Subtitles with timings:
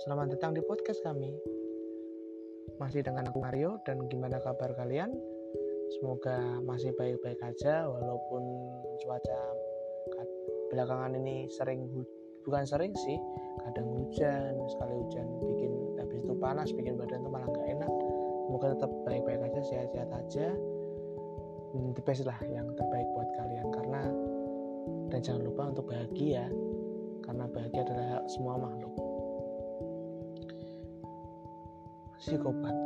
[0.00, 1.28] Selamat datang di podcast kami.
[2.80, 5.12] Masih dengan aku Mario dan gimana kabar kalian?
[5.92, 8.40] Semoga masih baik-baik aja walaupun
[9.04, 9.40] cuaca
[10.72, 11.84] belakangan ini sering
[12.48, 13.20] bukan sering sih,
[13.60, 17.92] kadang hujan, sekali hujan bikin habis itu panas, bikin badan tuh malah nggak enak.
[18.48, 20.48] Semoga tetap baik-baik aja, sehat-sehat aja.
[21.76, 24.02] Hmm, the best lah yang terbaik buat kalian karena
[25.12, 26.48] dan jangan lupa untuk bahagia
[27.20, 29.09] karena bahagia adalah semua makhluk
[32.30, 32.76] psikopat.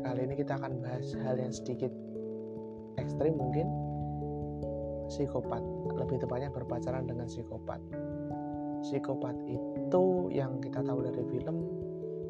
[0.00, 1.92] Kali ini kita akan bahas hal yang sedikit
[2.96, 3.68] ekstrim mungkin.
[5.12, 5.60] Psikopat.
[5.92, 7.76] Lebih tepatnya berpacaran dengan psikopat.
[8.80, 11.68] Psikopat itu yang kita tahu dari film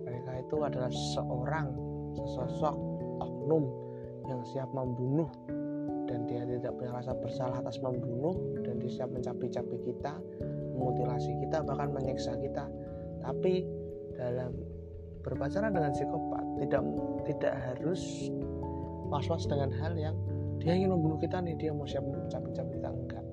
[0.03, 1.71] mereka itu adalah seorang
[2.19, 2.75] sesosok
[3.23, 3.71] oknum
[4.27, 5.31] yang siap membunuh
[6.11, 8.35] dan dia tidak punya rasa bersalah atas membunuh
[8.67, 10.19] dan dia siap mencapai-capai kita
[10.75, 12.67] memutilasi kita bahkan menyiksa kita.
[13.23, 13.63] Tapi
[14.19, 14.78] dalam
[15.29, 16.83] berpacaran dengan psikopat tidak
[17.29, 18.33] tidak harus
[19.13, 20.17] was-was dengan hal yang
[20.59, 23.25] dia ingin membunuh kita nih dia mau siap mencabik-cabik kita enggak.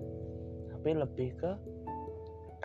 [0.75, 1.51] Tapi lebih ke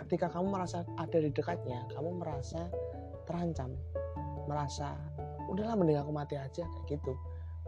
[0.05, 2.67] ketika kamu merasa ada di dekatnya kamu merasa
[3.25, 3.71] terancam
[4.45, 4.97] merasa
[5.47, 7.13] udahlah mending aku mati aja kayak gitu.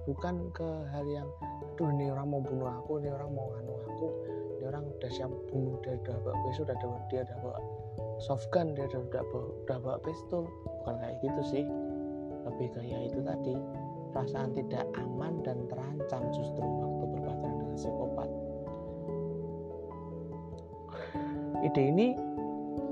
[0.03, 1.29] Bukan ke hal yang
[1.73, 4.07] aduh ini orang mau bunuh aku ini orang mau nganu aku
[4.59, 6.77] ini orang udah siap bunuh dia udah bawa pistol udah
[7.09, 7.59] dia udah bawa
[8.23, 9.23] soft gun dia udah, udah,
[9.67, 10.47] udah bawa pistol.
[10.81, 11.63] Bukan kayak gitu sih.
[12.47, 13.55] Lebih kayak itu tadi.
[14.15, 18.29] Perasaan tidak aman dan terancam justru waktu berpacaran dengan psikopat.
[21.63, 22.07] Ide ini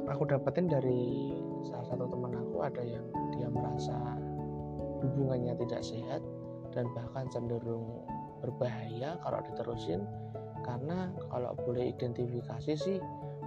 [0.09, 1.31] aku dapetin dari
[1.63, 2.57] salah satu teman aku.
[2.67, 3.05] Ada yang
[3.37, 3.95] dia merasa
[4.99, 6.21] hubungannya tidak sehat
[6.73, 8.03] dan bahkan cenderung
[8.43, 10.03] berbahaya kalau diterusin.
[10.61, 12.97] Karena kalau boleh identifikasi sih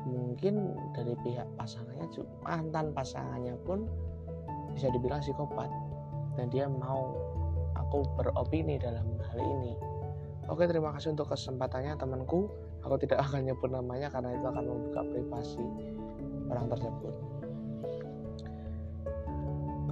[0.05, 2.07] mungkin dari pihak pasangannya
[2.45, 3.89] mantan pasangannya pun
[4.77, 5.71] bisa dibilang psikopat.
[6.35, 7.15] Dan dia mau
[7.79, 9.73] aku beropini dalam hal ini.
[10.51, 12.51] Oke terima kasih untuk kesempatannya temanku.
[12.85, 15.65] Aku tidak akan nyebut namanya karena itu akan membuka privasi
[16.53, 17.15] orang tersebut.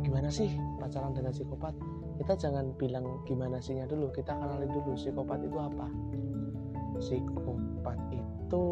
[0.05, 1.73] Gimana sih pacaran dengan psikopat?
[2.21, 4.13] Kita jangan bilang gimana sihnya dulu.
[4.13, 5.87] Kita kenali dulu psikopat itu apa.
[7.01, 8.63] Psikopat itu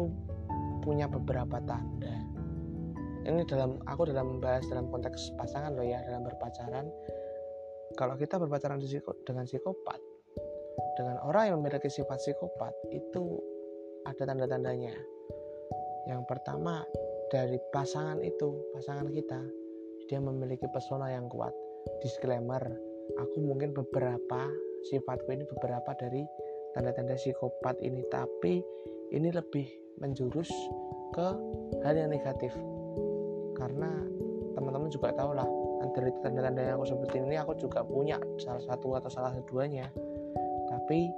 [0.81, 2.15] punya beberapa tanda.
[3.21, 6.89] Ini dalam aku dalam membahas dalam konteks pasangan loh ya dalam berpacaran.
[7.93, 9.99] Kalau kita berpacaran dengan psikopat
[10.95, 13.39] dengan orang yang memiliki sifat psikopat itu
[14.07, 14.95] ada tanda-tandanya.
[16.09, 16.81] Yang pertama
[17.29, 19.39] dari pasangan itu pasangan kita
[20.09, 21.53] dia memiliki pesona yang kuat.
[22.01, 22.61] Disclaimer
[23.21, 24.49] aku mungkin beberapa
[24.89, 26.25] sifatku ini beberapa dari
[26.73, 28.63] tanda-tanda psikopat ini tapi
[29.11, 29.67] ini lebih
[29.99, 30.49] menjurus
[31.11, 31.27] ke
[31.83, 32.55] hal yang negatif.
[33.59, 33.91] Karena
[34.55, 35.47] teman-teman juga tahu lah
[35.91, 39.89] dari tanda-tanda yang aku sebutin ini aku juga punya salah satu atau salah keduanya
[40.69, 41.11] tapi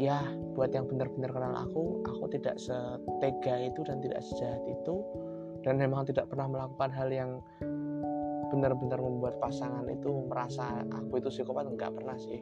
[0.00, 0.24] ya
[0.56, 5.02] buat yang benar-benar kenal aku aku tidak setega itu dan tidak sejahat itu.
[5.60, 7.44] Dan memang tidak pernah melakukan hal yang
[8.48, 12.40] benar-benar membuat pasangan itu merasa aku itu psikopat enggak pernah sih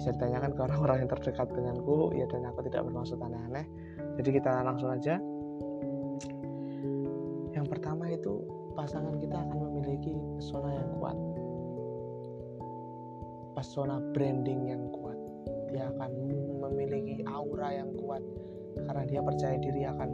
[0.00, 2.08] bisa ditanyakan ke orang-orang yang terdekat denganku.
[2.16, 3.68] Ya dan aku tidak bermaksud aneh-aneh.
[4.16, 5.20] Jadi kita langsung aja.
[7.52, 8.40] Yang pertama itu
[8.72, 11.16] pasangan kita akan memiliki pesona yang kuat.
[13.52, 15.20] Pesona branding yang kuat.
[15.68, 16.10] Dia akan
[16.64, 18.24] memiliki aura yang kuat.
[18.80, 20.08] Karena dia percaya diri akan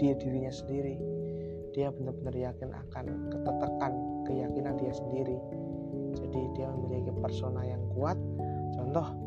[0.00, 0.96] dia dirinya sendiri.
[1.76, 3.92] Dia benar-benar yakin akan ketetekan
[4.24, 5.36] keyakinan dia sendiri.
[6.16, 8.16] Jadi dia memiliki persona yang kuat.
[8.72, 9.25] Contoh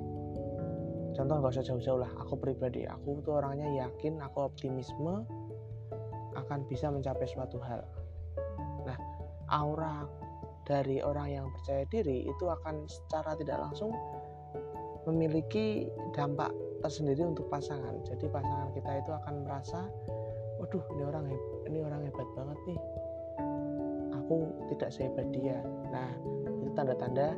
[1.19, 2.12] contoh nggak usah jauh-jauh lah.
[2.24, 5.28] Aku pribadi aku tuh orangnya yakin aku optimisme
[6.40, 7.84] akan bisa mencapai suatu hal.
[8.88, 8.96] Nah
[9.52, 10.07] aura
[10.63, 13.91] dari orang yang percaya diri itu akan secara tidak langsung
[15.03, 18.00] memiliki dampak tersendiri untuk pasangan.
[18.07, 19.92] Jadi pasangan kita itu akan merasa
[20.63, 21.25] waduh ini orang
[21.68, 22.80] ini orang hebat banget nih.
[24.24, 24.36] Aku
[24.72, 25.60] tidak sehebat dia.
[25.92, 26.15] Nah
[26.63, 27.36] itu tanda-tanda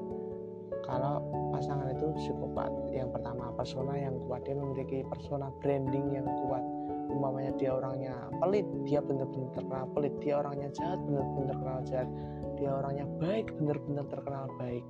[0.86, 1.22] kalau
[1.54, 2.72] pasangan itu psikopat.
[2.94, 4.45] Yang pertama persona yang kuat.
[4.45, 6.63] Dia memiliki persona branding yang kuat.
[7.12, 10.13] Umpamanya dia orangnya pelit dia benar-benar terkenal pelit.
[10.24, 12.10] Dia orangnya jahat benar-benar terkenal jahat.
[12.57, 14.86] Dia orangnya baik benar-benar terkenal baik.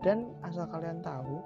[0.00, 1.44] Dan asal kalian tahu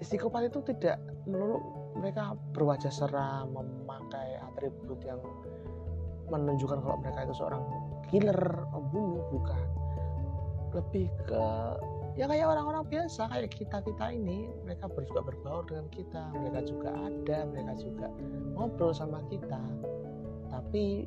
[0.00, 1.58] psikopat itu tidak melulu
[1.98, 5.18] mereka berwajah seram memakai atribut yang
[6.30, 7.62] menunjukkan kalau mereka itu seorang
[8.06, 8.38] killer
[8.70, 9.79] pembunuh bukan
[10.74, 11.44] lebih ke
[12.18, 16.90] ya kayak orang-orang biasa kayak kita kita ini mereka juga berbaur dengan kita mereka juga
[17.06, 18.06] ada mereka juga
[18.54, 19.60] ngobrol sama kita.
[20.50, 21.06] Tapi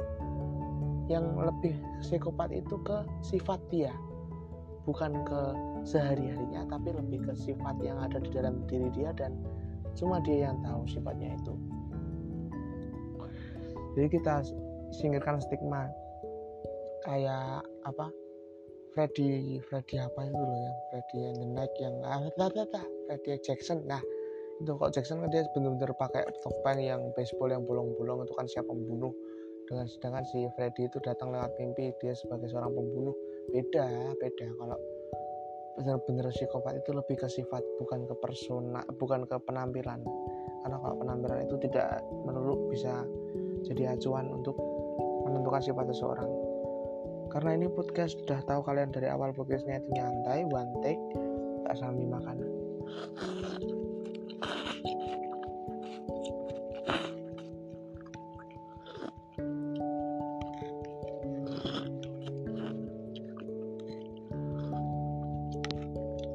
[1.11, 3.91] yang lebih psikopat itu ke sifat dia
[4.87, 5.41] bukan ke
[5.83, 9.35] sehari-harinya tapi lebih ke sifat yang ada di dalam diri dia dan
[9.99, 11.53] cuma dia yang tahu sifatnya itu.
[13.93, 14.41] Jadi kita
[14.95, 15.91] singkirkan stigma
[17.05, 18.07] kayak apa
[18.93, 22.21] Freddy Freddy apa itu loh yang Freddy and the Night yang ah
[23.09, 23.81] Freddy Jackson.
[23.89, 24.01] Nah
[24.61, 28.69] itu kok Jackson kan dia benar-benar pakai topeng yang baseball yang bolong-bolong itu kan siapa
[28.69, 29.09] pembunuh.
[29.65, 33.17] Dengan sedangkan si Freddy itu datang lewat mimpi dia sebagai seorang pembunuh.
[33.49, 34.47] Beda beda.
[34.61, 34.77] Kalau
[35.73, 40.05] benar-benar psikopat itu lebih ke sifat bukan ke persona bukan ke penampilan.
[40.61, 41.97] Karena kalau penampilan itu tidak
[42.29, 43.01] menurut bisa
[43.65, 44.53] jadi acuan untuk
[45.25, 46.42] menentukan sifat seseorang
[47.33, 51.01] karena ini podcast sudah tahu kalian dari awal podcastnya itu nyantai one take
[51.65, 52.37] tak sambil makan.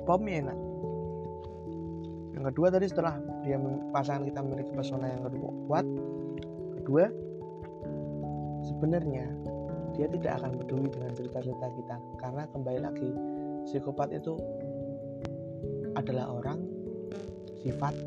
[0.02, 0.58] Pomnya enak
[2.34, 3.54] yang kedua tadi setelah dia
[3.94, 5.50] pasangan kita memiliki pesona yang kedua.
[5.70, 5.86] Kuat
[6.82, 7.06] kedua?
[8.66, 9.26] Sebenarnya
[9.98, 11.96] dia tidak akan peduli dengan cerita-cerita kita.
[12.22, 13.10] Karena kembali lagi
[13.66, 14.38] psikopat itu
[15.98, 16.62] adalah orang
[17.66, 17.98] sifat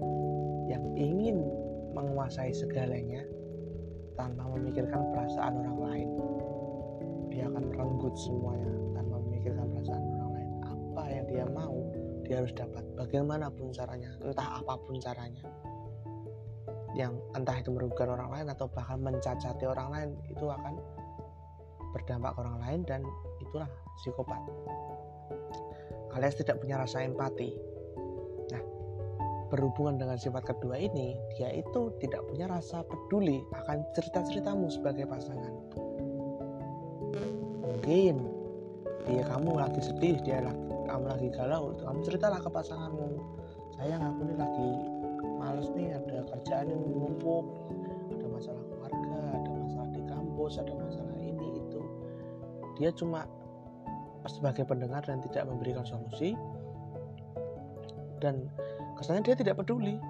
[0.71, 1.43] yang ingin
[1.91, 3.19] menguasai segalanya
[4.15, 6.09] tanpa memikirkan perasaan orang lain.
[7.27, 10.49] Dia akan merenggut semuanya tanpa memikirkan perasaan orang lain.
[10.63, 11.75] Apa yang dia mau
[12.23, 12.88] dia harus dapat.
[12.95, 15.43] Bagaimanapun caranya entah apa pun caranya.
[16.95, 20.79] Yang entah itu merugikan orang lain atau bahkan mencacati orang lain itu akan
[21.91, 23.01] berdampak ke orang lain dan
[23.43, 24.41] itulah psikopat.
[26.11, 27.55] Kalian tidak punya rasa empati.
[28.51, 28.63] Nah
[29.51, 35.53] berhubungan dengan sifat kedua ini dia itu tidak punya rasa peduli akan cerita-ceritamu sebagai pasangan.
[37.63, 38.15] Mungkin
[39.07, 43.09] dia kamu lagi sedih dia lagi kamu lagi galau kamu ceritalah ke pasanganmu.
[43.79, 44.69] Sayang aku ini lagi
[45.39, 47.45] males nih ada kerjaan yang menumpuk
[48.13, 51.00] ada masalah keluarga ada masalah di kampus ada masalah
[52.81, 53.29] dia cuma
[54.25, 56.33] sebagai pendengar dan tidak memberikan solusi.
[58.17, 58.49] Dan
[58.97, 60.01] kesannya dia tidak peduli.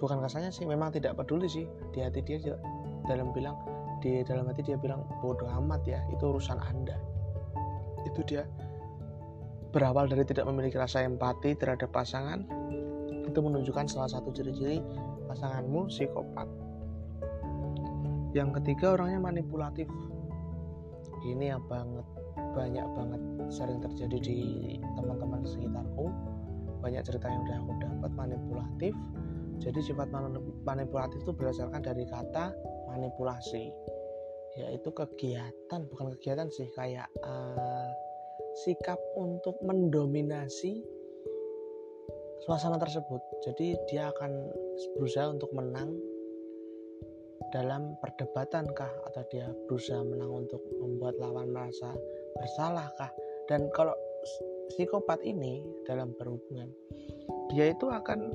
[0.00, 1.64] Bukan kesannya sih memang tidak peduli sih.
[1.96, 2.40] Di hati dia
[3.08, 3.56] dalam bilang
[4.04, 6.96] di dalam hati dia bilang bodoh amat ya itu urusan anda.
[8.04, 8.44] Itu dia
[9.72, 12.44] berawal dari tidak memiliki rasa empati terhadap pasangan.
[13.24, 14.84] Itu menunjukkan salah satu ciri-ciri
[15.28, 16.48] pasanganmu psikopat.
[18.32, 19.88] Yang ketiga orangnya manipulatif
[21.26, 22.06] ini yang banget
[22.52, 24.38] banyak banget sering terjadi di
[24.98, 26.08] teman-teman sekitarku.
[26.82, 28.92] Banyak cerita yang udah aku dapat manipulatif.
[29.62, 30.10] Jadi sifat
[30.66, 32.50] manipulatif itu berdasarkan dari kata
[32.90, 33.70] manipulasi.
[34.58, 37.88] Yaitu kegiatan bukan kegiatan sih kayak uh,
[38.66, 40.84] sikap untuk mendominasi
[42.44, 43.22] suasana tersebut.
[43.46, 44.50] Jadi dia akan
[44.98, 45.94] berusaha untuk menang
[47.52, 51.92] dalam perdebatan kah atau dia berusaha menang untuk membuat lawan merasa
[52.40, 53.12] bersalah kah?
[53.46, 53.92] Dan kalau
[54.72, 56.72] psikopat ini dalam berhubungan
[57.52, 58.32] dia itu akan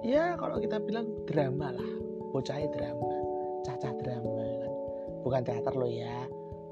[0.00, 1.90] ya kalau kita bilang drama lah
[2.32, 3.12] bocah drama
[3.60, 4.72] caca drama kan
[5.22, 6.24] bukan teater loh ya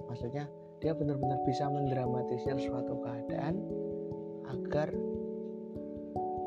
[0.09, 0.49] maksudnya
[0.81, 3.61] dia benar-benar bisa mendramatisir suatu keadaan
[4.49, 4.89] agar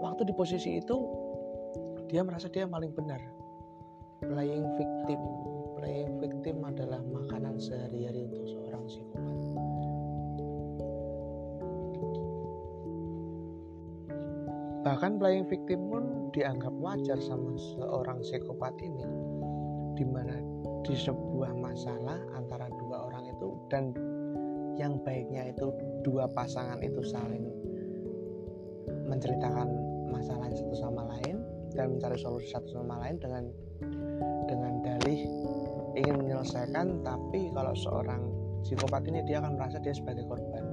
[0.01, 0.97] waktu di posisi itu
[2.09, 3.21] dia merasa dia paling benar
[4.27, 5.21] playing victim.
[5.79, 9.39] Playing victim adalah makanan sehari-hari untuk seorang psikopat.
[14.83, 16.03] Bahkan playing victim pun
[16.35, 19.03] dianggap wajar sama seorang psikopat ini
[19.95, 20.35] di mana
[20.83, 23.95] di sebuah masalah antara dua orang itu dan
[24.75, 25.71] yang baiknya itu
[26.03, 27.47] dua pasangan itu saling
[29.07, 29.69] menceritakan
[30.09, 31.39] masalah satu sama lain
[31.73, 33.43] dan mencari solusi satu sama lain dengan
[34.83, 35.25] dalih
[35.95, 38.21] ingin menyelesaikan tapi kalau seorang
[38.63, 40.63] psikopat ini dia akan merasa dia sebagai korban.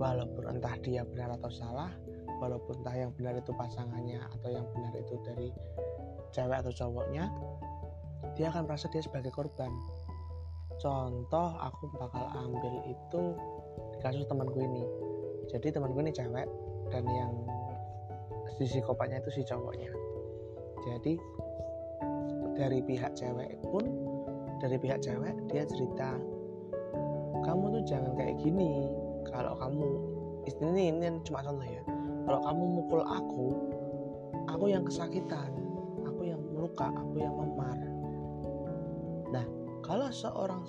[0.00, 1.92] Walaupun entah dia benar atau salah
[2.42, 5.48] walaupun entah yang benar itu pasangannya atau yang benar itu dari
[6.34, 7.30] cewek atau cowoknya
[8.34, 9.70] dia akan merasa dia sebagai korban.
[10.82, 13.22] Contoh aku bakal ambil itu
[13.94, 14.82] di kasus temanku ini.
[15.46, 16.48] Jadi temanku ini cewek
[16.90, 17.32] dan yang
[18.58, 19.90] si psikopatnya itu si cowoknya.
[20.84, 21.16] Jadi
[22.54, 23.84] dari pihak cewek pun
[24.62, 26.16] dari pihak cewek dia cerita
[27.44, 28.88] kamu tuh jangan kayak gini.
[29.28, 29.86] Kalau kamu
[30.48, 31.82] ini ini cuma contoh ya.
[32.24, 33.48] Kalau kamu mukul aku
[34.48, 35.52] aku yang kesakitan
[36.08, 37.78] aku yang meluka aku yang memar.
[39.28, 39.46] Nah
[39.84, 40.64] kalau seorang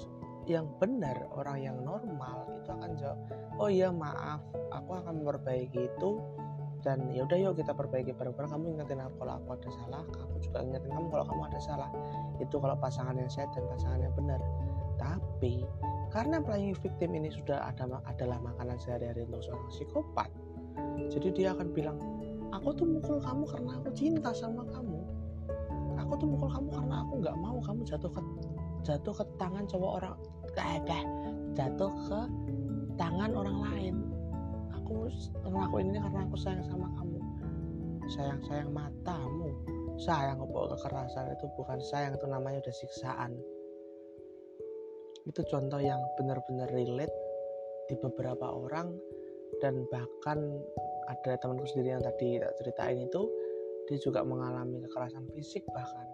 [0.45, 3.17] yang benar orang yang normal itu akan jawab
[3.57, 6.21] oh iya maaf aku akan memperbaiki itu
[6.85, 8.51] dan ya udah yuk kita perbaiki bareng-bareng.
[8.53, 11.89] Kamu ingetin aku kalau aku ada salah kamu juga ingetin kamu kalau kamu ada salah.
[12.37, 14.39] Itu kalau pasangan yang sehat dan pasangan yang benar.
[15.01, 15.65] Tapi
[16.13, 20.29] karena playing victim ini sudah ada adalah makanan sehari-hari untuk seorang psikopat
[21.11, 21.97] jadi dia akan bilang
[22.51, 24.99] aku tuh mukul kamu karena aku cinta sama kamu.
[25.95, 28.21] Aku tuh mukul kamu karena aku nggak mau kamu jatuh ke
[28.85, 30.15] jatuh ke tangan cowok orang
[30.55, 30.79] eh
[31.55, 32.19] jatuh ke
[32.95, 33.95] tangan orang lain
[34.85, 35.09] aku
[35.49, 37.17] ngelakuin ini karena aku sayang sama kamu.
[38.13, 39.49] Sayang sayang matamu.
[39.97, 43.33] Sayang kok kekerasan itu bukan sayang itu namanya udah siksaan.
[45.25, 47.15] Itu contoh yang benar-benar relate
[47.89, 48.93] di beberapa orang
[49.57, 50.37] dan bahkan
[51.09, 53.25] ada temanku sendiri yang tadi ceritain itu
[53.89, 56.05] dia juga mengalami kekerasan fisik bahkan.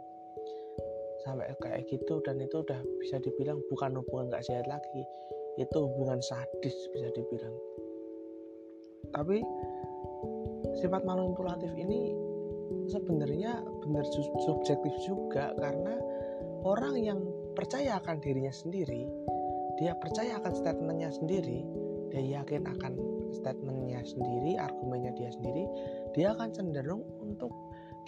[1.27, 5.03] Sampai kayak gitu dan itu udah bisa dibilang bukan hubungan gak sehat lagi.
[5.59, 7.51] Itu hubungan sadis bisa dibilang
[9.09, 9.41] tapi
[10.77, 12.13] sifat manipulatif ini
[12.87, 14.05] sebenarnya benar
[14.45, 15.97] subjektif juga karena
[16.61, 17.19] orang yang
[17.57, 19.09] percaya akan dirinya sendiri
[19.81, 21.65] dia percaya akan statementnya sendiri
[22.13, 22.93] dia yakin akan
[23.33, 25.63] statementnya sendiri argumennya dia sendiri
[26.13, 27.51] dia akan cenderung untuk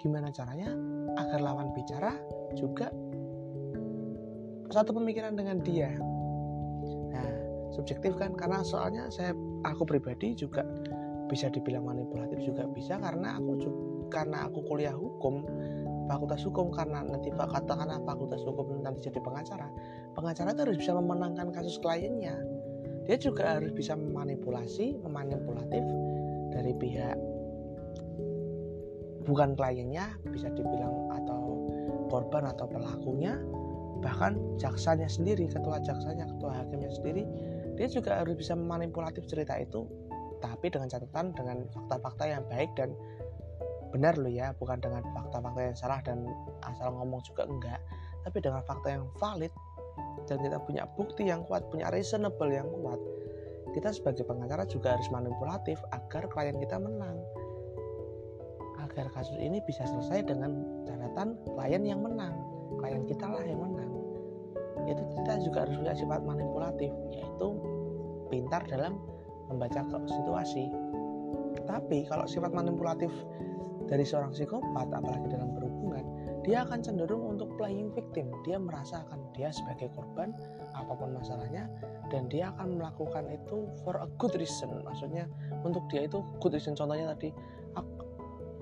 [0.03, 0.75] gimana caranya
[1.15, 2.12] agar lawan bicara
[2.59, 2.91] juga
[4.73, 5.93] satu pemikiran dengan dia.
[7.13, 7.29] Nah
[7.77, 8.33] subjektif kan?
[8.33, 10.65] Karena soalnya saya aku pribadi juga
[11.34, 13.58] bisa dibilang manipulatif juga bisa karena aku
[14.13, 15.42] karena aku kuliah hukum
[16.06, 19.66] fakultas hukum karena nanti katakanlah fakultas hukum nanti jadi pengacara.
[20.13, 22.38] Pengacara itu harus bisa memenangkan kasus kliennya.
[23.10, 25.82] Dia juga harus bisa memanipulasi memanipulatif
[26.54, 27.18] dari pihak
[29.24, 31.42] bukan kliennya bisa dibilang atau
[32.12, 33.40] korban atau pelakunya
[34.04, 37.24] bahkan jaksanya sendiri ketua jaksanya ketua hakimnya sendiri.
[37.74, 39.88] Dia juga harus bisa memanipulatif cerita itu
[40.43, 42.91] tapi dengan catatan dengan fakta-fakta yang baik dan
[43.95, 46.27] benar loh ya bukan dengan fakta-fakta yang salah dan
[46.67, 47.79] asal ngomong juga enggak
[48.27, 49.53] tapi dengan fakta yang valid
[50.27, 53.00] dan kita punya bukti yang kuat punya reasonable yang kuat
[53.73, 57.17] kita sebagai pengacara juga harus manipulatif agar klien kita menang.
[58.85, 60.53] Agar kasus ini bisa selesai dengan
[60.85, 62.38] catatan klien yang menang
[62.77, 63.91] klien kita lah yang menang.
[64.85, 67.47] Itu kita juga harus punya sifat manipulatif yaitu
[68.29, 69.01] pintar dalam
[69.55, 70.74] membaca situasi.
[71.63, 73.10] Tapi kalau sifat manipulatif
[73.88, 76.03] dari seorang psikopat apalagi dalam berhubungan
[76.43, 78.27] dia akan cenderung untuk playing victim.
[78.43, 80.36] Dia merasakan dia sebagai korban
[80.75, 81.72] apa pun masalahnya
[82.12, 84.69] dan dia akan melakukan itu for a good reason.
[84.83, 85.25] Maksudnya
[85.63, 86.75] untuk dia itu good reason.
[86.75, 87.31] Contohnya tadi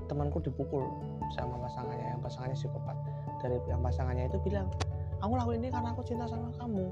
[0.06, 0.84] temanku dipukul
[1.32, 2.98] sama pasangannya yang pasangannya psikopat.
[3.42, 4.70] Dari yang pasangannya itu bilang
[5.24, 6.86] aku lakuin ini karena aku cinta sama kamu.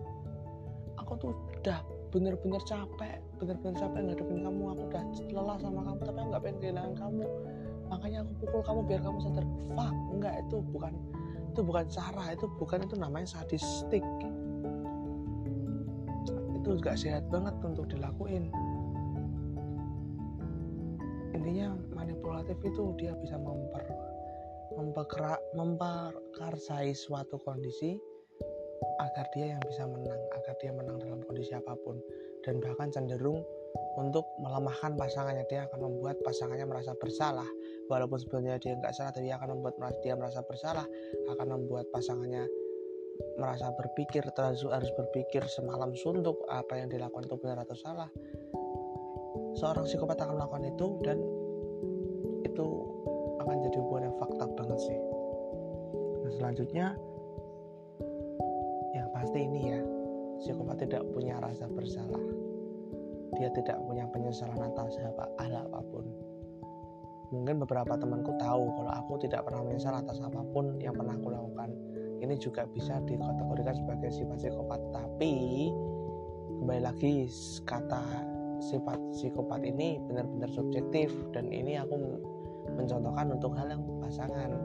[1.05, 6.17] Aku tuh udah bener-bener capek bener-bener capek ngadepin kamu aku udah lelah sama kamu tapi
[6.17, 7.25] aku nggak pengen kehilangan kamu.
[7.89, 10.93] Makanya aku pukul kamu biar kamu sadar fuck enggak itu bukan
[11.49, 14.05] itu bukan cara itu bukan itu namanya sadistik
[16.59, 18.51] itu gak sehat banget untuk dilakuin.
[21.33, 23.89] Intinya manipulatif itu dia bisa memper
[24.77, 27.97] memperkerak memperkarsai suatu kondisi
[28.99, 31.99] agar dia yang bisa menang agar dia menang dalam kondisi apa pun.
[32.43, 33.43] Dan bahkan cenderung
[33.99, 37.47] untuk melemahkan pasangannya dia akan membuat pasangannya merasa bersalah.
[37.91, 40.85] Walaupun sebenarnya dia nggak salah tapi akan membuat dia merasa bersalah
[41.35, 42.47] akan membuat pasangannya
[43.35, 48.09] merasa berpikir terus harus berpikir semalam suntuk apa yang dilakukan itu benar atau salah.
[49.59, 51.17] Seorang psikopat akan melakukan itu dan
[52.47, 52.67] itu
[53.43, 54.99] akan jadi hubungan yang fakta banget sih.
[56.23, 56.85] Nah selanjutnya
[59.19, 59.79] pasti ini ya.
[60.39, 62.23] Psikopat tidak punya rasa bersalah.
[63.35, 66.07] Dia tidak punya penyesalan atas hal apa pun.
[67.29, 71.29] Mungkin beberapa temanku tahu kalau aku tidak pernah menyesal atas apa pun yang pernah aku
[71.29, 71.69] lakukan.
[72.23, 74.81] Ini juga bisa dikategorikan sebagai sifat psikopat.
[74.95, 75.33] Tapi
[76.63, 77.27] kembali lagi
[77.67, 78.03] kata
[78.63, 81.11] sifat psikopat ini benar-benar subjektif.
[81.35, 81.95] Dan ini aku
[82.79, 84.55] mencontohkan untuk hal yang pasangan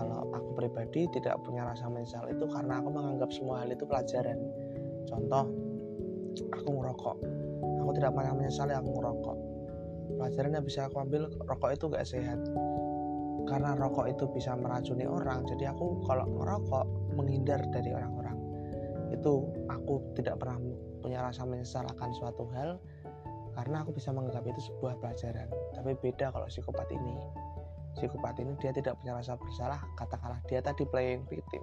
[0.00, 4.40] kalau aku pribadi tidak punya rasa menyesal itu karena aku menganggap semua hal itu pelajaran.
[5.04, 5.44] Contoh
[6.56, 7.16] aku ngerokok.
[7.84, 9.36] Aku tidak pernah menyesali aku ngerokok.
[10.16, 12.40] Pelajaran yang bisa aku ambil rokok itu gak sehat.
[13.44, 18.40] Karena rokok itu bisa meracuni orang jadi aku kalau merokok menghindar dari orang-orang.
[19.12, 20.56] Itu aku tidak pernah
[21.04, 22.80] punya rasa menyesal akan suatu hal
[23.52, 25.48] karena aku bisa menganggap itu sebuah pelajaran.
[25.76, 27.16] Tapi beda kalau psikopat ini
[28.00, 31.60] psikopat ini dia tidak punya rasa bersalah katakanlah dia tadi playing victim.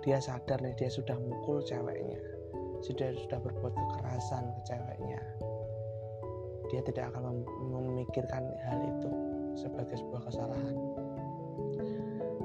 [0.00, 2.16] Dia sadar nih dia sudah mukul ceweknya.
[2.80, 5.20] Sudah sudah berbuat kekerasan ke ceweknya.
[6.72, 9.10] Dia tidak akan memikirkan hal itu
[9.60, 10.76] sebagai sebuah kesalahan.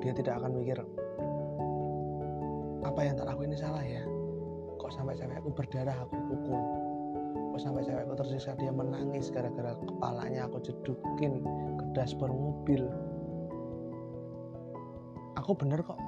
[0.04, 0.78] Dia tidak akan mikir
[2.82, 4.04] apa yang tak lakuin ini salah ya?
[4.76, 6.60] Kok sampai cewekku berdarah aku pukul
[7.52, 11.44] kok sampai cewekku tersiksa dia menangis gara-gara kepalanya aku jedukin
[11.76, 12.88] ke dashboard mobil.
[15.36, 16.00] Aku bener kok.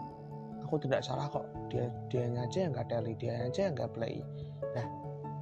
[0.64, 1.44] Aku tidak salah kok.
[1.68, 4.24] Dia dia aja yang nggak teli dia aja yang nggak play.
[4.72, 4.88] Nah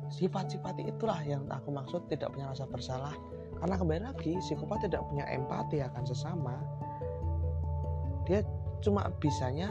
[0.10, 3.14] sifat-sifat itulah yang aku maksud tidak punya rasa bersalah.
[3.62, 6.58] Karena kembali lagi psikopat tidak punya empati akan sesama.
[8.26, 8.42] Dia
[8.82, 9.70] cuma bisanya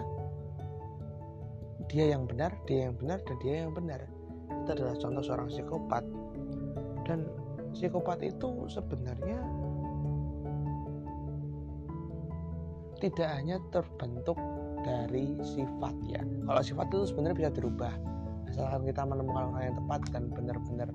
[1.91, 4.01] dia yang benar dia yang benar dan dia yang benar.
[4.63, 6.05] Itu adalah contoh seorang psikopat
[7.11, 7.26] dan
[7.75, 9.43] psikopat itu sebenarnya
[13.02, 14.38] tidak hanya terbentuk
[14.87, 16.23] dari sifat ya.
[16.23, 17.95] Kalau sifat itu sebenarnya bisa dirubah.
[18.47, 20.88] Asalkan kita menemukan orang yang tepat dan benar-benar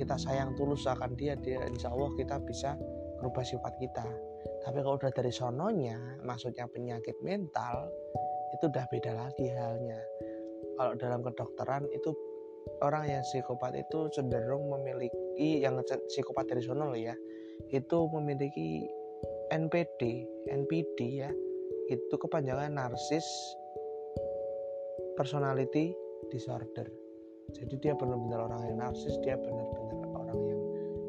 [0.00, 2.78] kita sayang tulus akan dia dia insya Allah kita bisa
[3.20, 4.06] merubah sifat kita.
[4.64, 7.92] Tapi kalau udah dari sononya maksudnya penyakit mental
[8.56, 10.00] itu udah beda lagi halnya.
[10.78, 12.14] Kalau dalam kedokteran itu
[12.82, 17.14] orang yang psikopat itu cenderung memiliki yang psikopat sono ya
[17.74, 18.86] itu memiliki
[19.50, 21.30] NPD NPD ya
[21.88, 23.24] itu kepanjangan narsis
[25.16, 25.90] personality
[26.30, 26.86] disorder.
[27.56, 30.60] Jadi dia benar-benar orang yang narsis dia benar-benar orang yang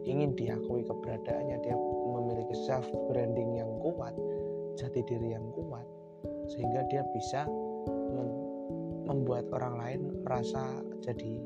[0.08, 1.76] ingin diakui keberadaannya dia
[2.10, 4.16] memiliki self branding yang kuat
[4.80, 5.84] jati diri yang kuat
[6.48, 7.44] sehingga dia bisa
[9.10, 10.62] membuat orang lain merasa
[11.02, 11.42] jadi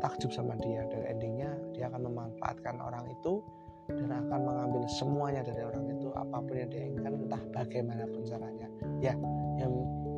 [0.00, 0.88] takjub sama dia.
[0.88, 3.44] Dan endingnya dia akan memanfaatkan orang itu
[3.88, 8.68] dan akan mengambil semuanya dari orang itu apa pun yang dia inginkan entah bagaimanapun caranya.
[9.04, 9.14] Ya
[9.60, 9.72] yang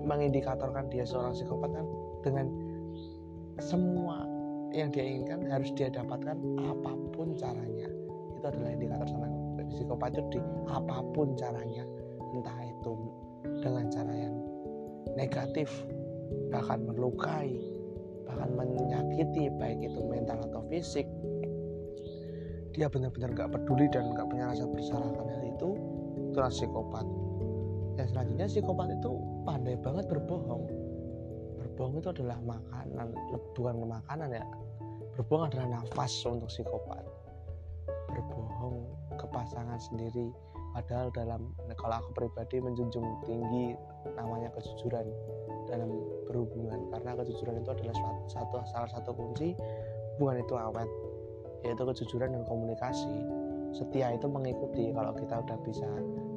[0.07, 1.87] mengindikatorkan dia seorang psikopat kan
[2.23, 2.47] dengan
[3.61, 4.27] semua
[4.71, 7.91] yang dia inginkan harus dia dapatkan apa pun caranya.
[8.39, 9.35] Itu adalah indikator seorang
[9.71, 11.87] psikopat itu di apa pun caranya
[12.35, 12.93] entah itu
[13.63, 14.35] dengan cara yang
[15.19, 15.69] negatif
[16.51, 17.59] bahkan melukai
[18.31, 21.07] bahkan menyakiti baik itu mental atau fisik.
[22.71, 25.69] Dia benar-benar gak peduli dan gak punya rasa bersalah karena itu
[26.31, 27.07] itulah psikopat.
[27.99, 29.11] Dan selanjutnya psikopat itu
[29.43, 30.65] pandai banget berbohong.
[31.59, 33.09] Berbohong itu adalah makanan
[33.59, 34.47] bukan makanan ya.
[35.19, 37.03] Berbohong adalah nafas untuk psikopat.
[38.15, 38.87] Berbohong
[39.19, 40.31] ke pasangan sendiri
[40.71, 43.75] padahal dalam kalau aku pribadi menjunjung tinggi
[44.15, 45.03] namanya kejujuran
[45.71, 45.89] dalam
[46.27, 49.55] berhubungan karena kejujuran itu adalah suatu, satu salah satu kunci
[50.19, 50.91] hubungan itu awet
[51.63, 53.15] yaitu kejujuran dan komunikasi.
[53.71, 55.87] Setia itu mengikuti kalau kita udah bisa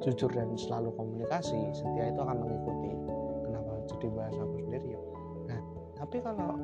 [0.06, 2.94] jujur dan selalu komunikasi setia itu akan mengikuti.
[3.50, 4.88] Kenapa jadi bahasa aku sendiri?
[4.94, 5.02] Ya
[6.04, 6.60] tapi kalau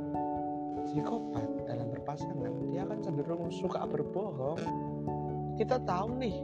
[0.84, 4.60] psikopat dalam berpasangan dia akan cenderung suka berbohong.
[5.56, 6.36] Kita tahu nih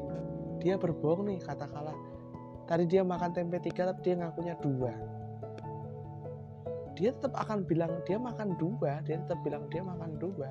[0.64, 1.96] dia berbohong nih katakanlah.
[2.66, 4.96] Tadi dia makan tempe tiga tapi dia ngakunya dua
[6.96, 10.50] dia tetap akan bilang dia makan dua dia tetap bilang dia makan dua.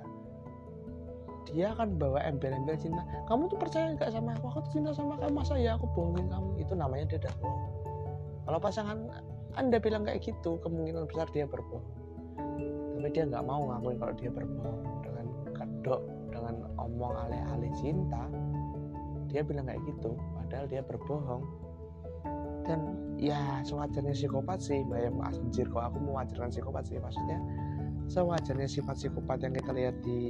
[1.44, 3.04] Dia akan bawa embel-embel cinta.
[3.28, 4.48] Kamu tuh percaya nggak sama aku?
[4.48, 5.38] Aku tuh cinta sama kamu.
[5.38, 6.50] Masa ya aku bohongin kamu?
[6.56, 7.64] Itu namanya dia udah bohong.
[8.44, 8.98] Kalau pasangan
[9.54, 11.84] anda bilang kayak gitu kemungkinan besar dia berbohong.
[12.96, 14.82] Tapi dia nggak mau ngakuin kalau dia berbohong.
[15.04, 16.02] Dengan kedok
[16.32, 18.24] dengan omong alih-alih cinta
[19.28, 20.16] dia bilang kayak gitu.
[20.40, 21.42] Padahal dia berbohong
[22.64, 22.80] dan
[23.20, 26.98] ya sewajarnya psikopat sih bayang anjir kok aku mau wajarkan psikopat sih.
[26.98, 27.38] Maksudnya
[28.08, 30.20] sewajarnya sifat psikopat yang kita lihat di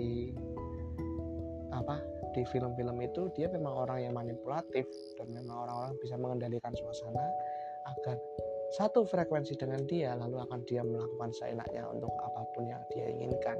[1.75, 1.99] apa
[2.35, 4.87] di film-film itu dia memang orang yang manipulatif
[5.19, 7.27] dan memang orang-orang bisa mengendalikan suasana
[7.95, 8.19] agar
[8.75, 13.59] satu frekuensi dengan dia lalu akan dia melakukan seenaknya untuk apa pun yang dia inginkan.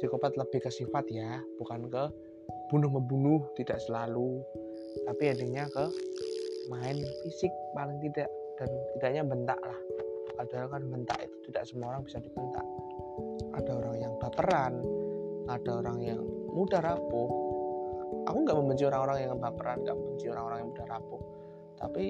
[0.00, 2.04] Psikopat lebih ke sifat ya bukan ke
[2.72, 4.40] bunuh membunuh tidak selalu
[5.04, 5.84] tapi endingnya ke
[6.72, 9.78] main fisik paling tidak dan tidaknya bentak lah.
[10.34, 12.66] Padahal kan bentak itu tidak semua orang bisa dibentak.
[13.54, 14.74] Ada orang yang baperan
[15.48, 16.20] ada orang yang
[16.56, 17.30] mudah rapuh.
[18.24, 21.22] Aku nggak membenci orang-orang yang baperan nggak membenci orang-orang yang mudah rapuh.
[21.76, 22.04] Tapi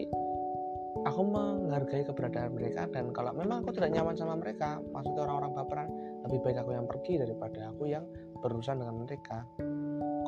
[1.02, 5.88] aku menghargai keberadaan mereka dan kalau memang aku tidak nyaman sama mereka maksudnya orang-orang baperan
[6.22, 8.04] lebih baik aku yang pergi daripada aku yang
[8.38, 9.42] berurusan dengan mereka.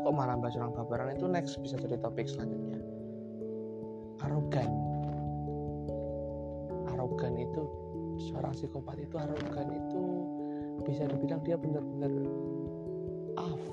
[0.03, 1.15] Kok malah bahas orang baperan?
[1.15, 2.86] Itu next bisa jadi topik selanjutnya
[4.27, 4.71] arogan.
[6.93, 7.63] Arogan itu
[8.29, 10.03] seorang psikopat itu arogan itu
[10.85, 12.13] bisa dibilang dia benar-benar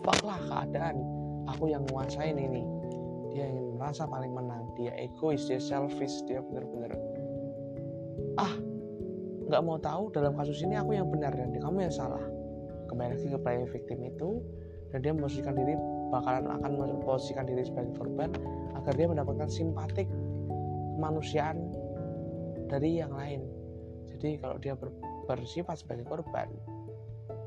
[0.03, 0.99] fuck lah keadaan.
[1.55, 2.63] Aku yang menguasain ini.
[3.33, 4.69] Dia ingin merasa paling menang.
[4.77, 6.93] Dia egois dia selfish dia benar-benar
[8.41, 8.53] ah
[9.49, 12.23] nggak mau tahu dalam kasus ini aku yang benar dan kamu yang salah.
[12.89, 14.29] Kembali lagi ke playing victim itu
[14.93, 15.73] dan dia memposisikan diri
[16.09, 18.29] bakalan akan memposisikan diri sebagai korban
[18.77, 20.09] agar dia mendapatkan simpatik
[20.97, 21.57] kemanusiaan
[22.69, 23.45] dari yang lain.
[24.09, 24.89] Jadi kalau dia ber,
[25.27, 26.49] bersifat sebagai korban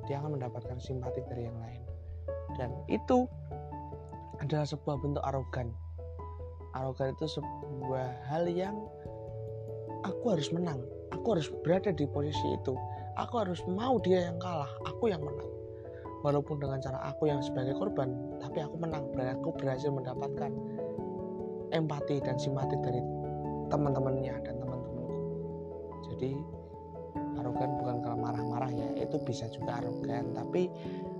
[0.06, 1.82] dia akan mendapatkan simpatik dari yang lain.
[2.54, 3.26] Dan itu
[4.38, 5.74] adalah sebuah bentuk arogan.
[6.78, 8.78] Arogan itu sebuah hal yang
[10.06, 10.78] aku harus menang.
[11.10, 12.74] Aku harus berada di posisi itu.
[13.18, 15.50] Aku harus mau dia yang kalah aku yang menang.
[16.22, 19.10] Walaupun dengan cara aku yang sebagai korban tapi aku menang.
[19.18, 20.54] Dan aku berhasil mendapatkan
[21.74, 23.02] empati dan simpatik dari
[23.68, 25.16] teman-temannya dan teman-temanku.
[26.12, 26.30] Jadi
[27.36, 30.34] arogan bukan kalau marah-marah ya itu bisa juga arogan.
[30.34, 30.70] Tapi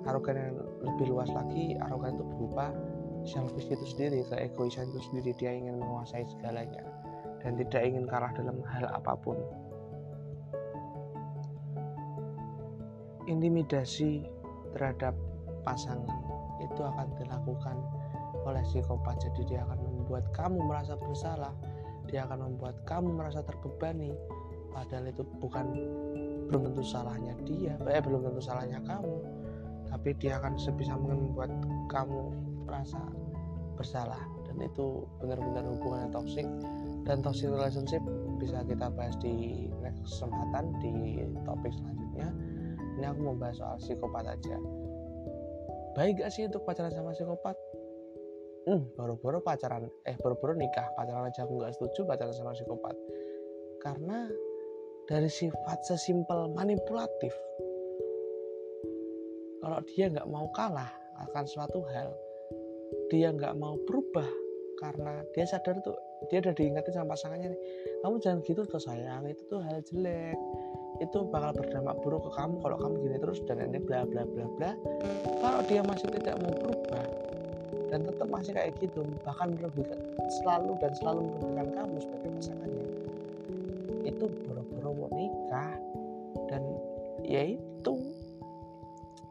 [0.06, 0.54] arogan yang
[0.86, 2.70] lebih luas lagi arogan itu berupa
[3.26, 5.30] selfish itu sendiri keegoisan itu sendiri.
[5.38, 6.82] Dia ingin menguasai segalanya
[7.42, 9.38] dan tidak ingin kalah dalam hal apa pun.
[13.26, 14.22] Intimidasi
[14.70, 15.18] terhadap
[15.66, 16.22] pasangan
[16.62, 17.76] itu akan dilakukan
[18.46, 19.18] oleh psikopat.
[19.18, 21.50] Jadi dia akan membuat kamu merasa bersalah
[22.06, 24.14] dia akan membuat kamu merasa terbebani.
[24.72, 25.66] Padahal itu bukan
[26.46, 29.16] belum tentu salahnya dia eh belum tentu salahnya kamu.
[29.86, 31.50] Tapi dia akan sebisa mungkin membuat
[31.90, 32.34] kamu
[32.66, 33.00] merasa
[33.78, 34.20] bersalah.
[34.48, 36.46] Dan itu benar-benar hubungan yang toxic.
[37.06, 38.02] Dan toxic relationship
[38.42, 42.28] bisa kita bahas di next kesempatan di topik selanjutnya.
[42.98, 44.56] Ini aku mau bahas soal psikopat aja.
[45.96, 47.56] Baik gak sih untuk pacaran sama psikopat
[48.66, 52.96] hmm, baru-baru pacaran eh baru-baru nikah pacaran aja aku nggak setuju pacaran sama psikopat.
[53.80, 54.26] Karena
[55.06, 57.30] dari sifat sesimpel manipulatif
[59.62, 60.90] kalau dia nggak mau kalah
[61.26, 62.10] akan suatu hal
[63.10, 64.26] dia nggak mau berubah
[64.82, 65.96] karena dia sadar tuh
[66.28, 67.60] dia udah diingetin sama pasangannya nih
[68.02, 70.36] kamu jangan gitu tuh sayang itu tuh hal jelek
[71.00, 74.48] itu bakal berdampak buruk ke kamu kalau kamu gini terus dan ini bla bla bla
[74.56, 74.70] bla.
[75.44, 77.04] Kalau dia masih tidak mau berubah
[77.86, 79.98] dan tetap masih kayak gitu bahkan merugikan
[80.42, 82.86] selalu dan selalu merugikan kamu sebagai pasangannya.
[84.06, 85.74] Itu boro-boro mau nikah
[86.50, 86.62] dan
[87.22, 87.94] ya itu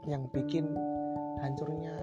[0.08, 0.70] yang bikin
[1.42, 1.96] hancurnya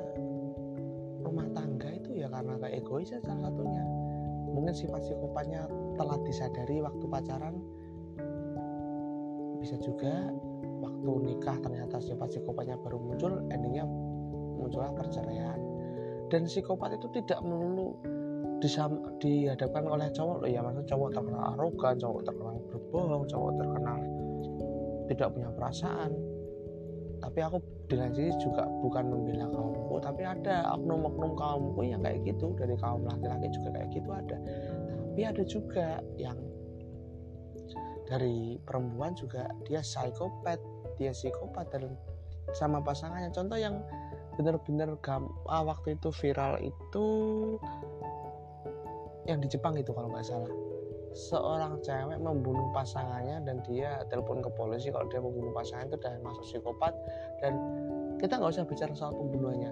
[1.22, 3.84] rumah tangga itu ya karena kayak egois ya salah satunya.
[4.52, 5.64] Mungkin sifat psikopatnya
[5.96, 7.56] telah disadari waktu pacaran.
[9.56, 10.28] Bisa juga
[10.82, 13.86] waktu nikah ternyata sifat psikopatnya baru muncul endingnya
[14.58, 15.61] muncullah perceraian
[16.32, 17.92] dan psikopat itu tidak melulu
[18.64, 20.40] disam, dihadapkan oleh cowok.
[20.40, 23.98] Loh ya maksud cowok terkenal arogan cowok terkenal berbohong cowok terkenal
[25.12, 26.10] tidak punya perasaan.
[27.20, 32.50] Tapi aku dengan sini juga bukan membela kaumku tapi ada oknum-oknum kaumku yang kayak gitu
[32.56, 34.36] dari kaum laki-laki juga kayak gitu ada.
[35.12, 36.40] Tapi ada juga yang
[38.08, 40.58] dari perempuan juga dia psikopat
[40.96, 41.92] dia psikopat dan
[42.56, 43.30] sama pasangannya.
[43.30, 43.84] Contoh yang
[44.36, 44.96] benar-benar
[45.48, 47.06] ah, waktu itu viral itu
[49.28, 50.50] yang di Jepang itu kalau nggak salah.
[51.12, 56.18] Seorang cewek membunuh pasangannya dan dia telepon ke polisi kalau dia membunuh pasangan itu dan
[56.24, 56.96] masuk psikopat
[57.44, 57.60] dan
[58.16, 59.70] kita nggak usah bicara soal pembunuhannya.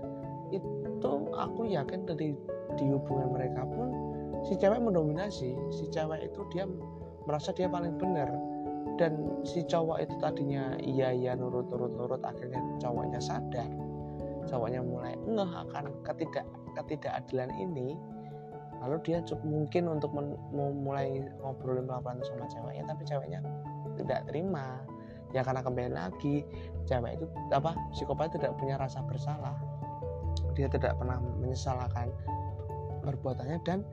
[0.52, 2.36] Itu aku yakin dari
[2.76, 3.88] di hubungan mereka pun
[4.46, 6.64] si cewek mendominasi si cewek itu dia
[7.28, 8.30] merasa dia paling benar
[8.96, 13.68] dan si cowok itu tadinya iya iya nurut nurut nurut akhirnya cowoknya sadar
[14.48, 16.46] cowoknya mulai ngeh akan ketidak
[16.78, 17.98] ketidakadilan ini
[18.80, 23.40] lalu dia cukup mungkin untuk mau mulai ngobrolin pelan sama ceweknya tapi ceweknya
[24.00, 24.80] tidak terima.
[25.30, 26.42] Ya karena kembali lagi
[26.88, 29.54] cewek itu apa psikopat tidak punya rasa bersalah.
[30.56, 32.08] Dia tidak pernah menyesalkan
[33.04, 33.84] perbuatannya dan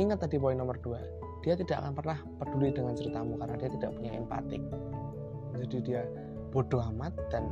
[0.00, 1.00] ingat tadi poin nomor dua
[1.44, 4.62] dia tidak akan pernah peduli dengan ceritamu karena dia tidak punya empatik
[5.60, 6.00] jadi dia
[6.50, 7.44] bodoh amat dan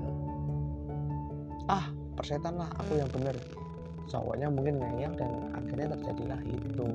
[1.68, 3.36] ah persetan lah aku yang benar
[4.10, 6.86] cowoknya mungkin ngeyel dan akhirnya terjadilah itu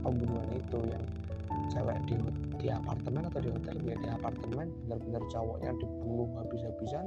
[0.00, 1.04] pembunuhan itu yang
[1.70, 2.14] cewek di
[2.60, 7.06] di apartemen atau di hotel ya di apartemen benar-benar cowoknya dibunuh habis-habisan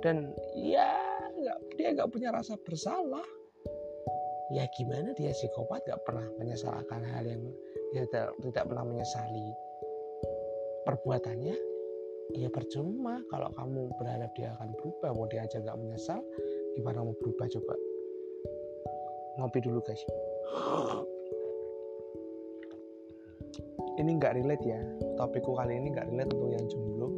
[0.00, 0.88] dan ya
[1.38, 3.24] nggak dia nggak punya rasa bersalah.
[4.48, 7.42] Ya gimana dia psikopat nggak pernah menyesalkan hal yang
[7.92, 9.46] dia tidak, tidak pernah menyesali
[10.88, 11.56] perbuatannya
[12.36, 16.20] ya percuma kalau kamu berharap dia akan berubah mau dia aja nggak menyesal
[16.76, 17.74] gimana mau berubah coba?
[19.40, 20.02] Ngopi dulu guys.
[23.98, 24.80] Ini nggak relate ya.
[25.18, 27.08] Topikku kali ini nggak relate untuk yang jomblo.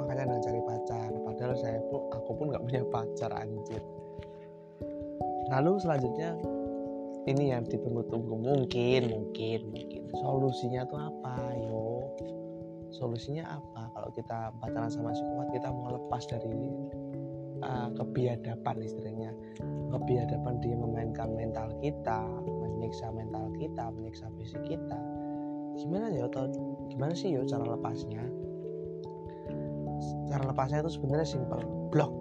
[0.00, 1.10] Makanya dengan cari pacar.
[1.14, 3.82] Padahal saya pun aku pun nggak punya pacar anjir.
[5.52, 6.34] Lalu selanjutnya
[7.30, 10.02] ini yang ditunggu-tunggu mungkin mungkin mungkin.
[10.18, 11.36] Solusinya tuh apa?
[11.58, 11.84] Yo
[12.94, 13.73] solusinya apa
[14.04, 16.60] kalau kita pacaran sama psikopat kita mau lepas dari
[17.64, 19.32] uh, kebiadaban istilahnya.
[19.96, 25.00] Kebiadaban dia memainkan mental kita menyiksa mental kita menyiksa fisik kita.
[25.80, 26.52] Gimana ya atau
[26.92, 28.20] gimana sih yo cara lepasnya?
[30.28, 32.12] Cara lepasnya itu sebenarnya simpel blok.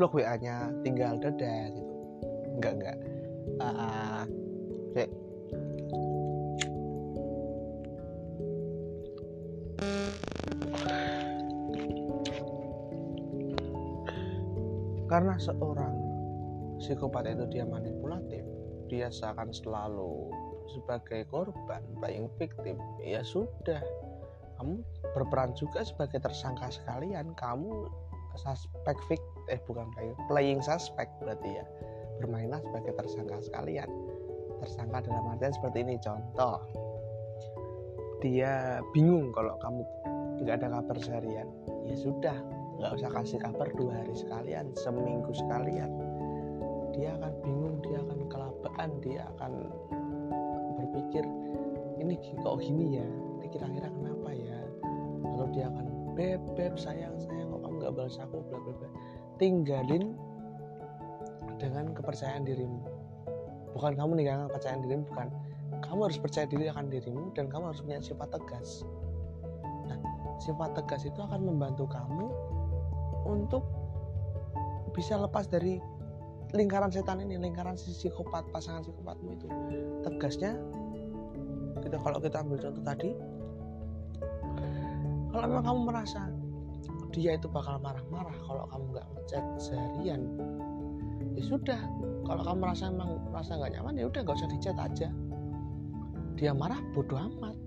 [0.00, 1.94] Blok WA nya tinggal dada gitu.
[2.56, 2.98] Enggak enggak.
[3.60, 4.03] Uh,
[15.44, 15.94] seorang
[16.80, 18.44] psikopat itu dia manipulatif.
[18.88, 20.32] Dia seakan selalu
[20.72, 23.80] sebagai korban playing victim ya sudah.
[24.56, 24.80] Kamu
[25.12, 27.36] berperan juga sebagai tersangka sekalian.
[27.36, 27.90] Kamu
[28.40, 31.64] suspek victim eh bukan playing, playing suspect berarti ya.
[32.22, 33.90] Bermainlah sebagai tersangka sekalian.
[34.64, 36.00] Tersangka dalam artian seperti ini.
[36.00, 36.62] Contoh.
[38.24, 39.82] Dia bingung kalau kamu
[40.40, 41.48] nggak ada kabar seharian.
[41.84, 42.36] Ya sudah
[42.78, 45.90] nggak usah kasih kabar dua hari sekalian seminggu sekalian.
[46.94, 49.52] Dia akan bingung dia akan kelabaan dia akan
[50.78, 51.24] berpikir
[51.98, 53.06] ini kok gini ya?
[53.40, 54.58] Ini kira-kira kenapa ya?
[55.22, 58.42] Lalu dia akan beb sayang sayang kok kamu nggak balas aku?
[58.50, 58.88] Bla bla bla.
[59.38, 60.14] Tinggalin
[61.58, 62.82] dengan kepercayaan dirimu.
[63.74, 65.28] Bukan kamu ninggalkan kepercayaan dirimu bukan.
[65.82, 68.82] Kamu harus percaya diri akan dirimu dan kamu harus punya sifat tegas.
[69.86, 69.98] Nah
[70.42, 72.33] sifat tegas itu akan membantu kamu
[73.24, 73.64] untuk
[74.94, 75.82] bisa lepas dari
[76.54, 79.46] lingkaran setan ini lingkaran si psikopat pasangan psikopatmu itu.
[80.06, 80.54] Tegasnya
[81.82, 83.10] kita kalau kita ambil contoh tadi
[85.34, 86.30] kalau memang kamu merasa
[87.10, 90.22] dia itu bakal marah-marah kalau kamu nggak ngechat seharian
[91.34, 91.80] ya sudah.
[92.24, 95.08] Kalau kamu merasa memang merasa nggak nyaman ya udah nggak usah dicat aja.
[96.38, 97.58] Dia marah bodoh amat.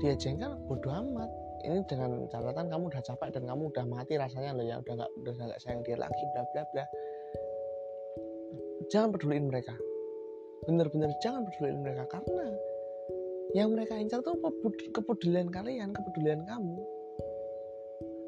[0.00, 1.28] Dia jengkel bodoh amat
[1.66, 5.10] ini dengan catatan kamu udah capek dan kamu udah mati rasanya loh ya udah nggak
[5.24, 6.84] udah nggak sayang dia lagi bla bla bla.
[8.88, 9.74] Jangan peduliin mereka.
[10.64, 12.46] Bener-bener jangan peduliin mereka karena
[13.56, 14.36] yang mereka incar tuh
[14.92, 16.78] kepedulian kalian kepedulian kamu.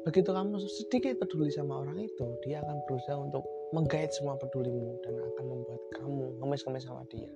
[0.01, 5.13] Begitu kamu sedikit peduli sama orang itu dia akan berusaha untuk menggait semua pedulimu dan
[5.13, 7.29] akan membuat kamu ngemis-ngemis sama dia.